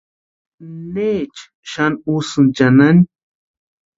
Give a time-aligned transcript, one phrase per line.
[0.93, 3.01] ¿Necha xani úsïni chanani?